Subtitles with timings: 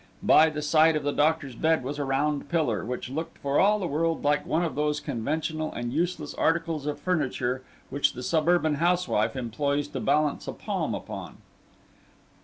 [0.23, 3.77] By the side of the doctor's bed was a round pillar, which looked for all
[3.77, 8.77] the world like one of those conventional and useless articles of furniture which the suburban
[8.81, 11.37] housewife employs to balance a palm upon.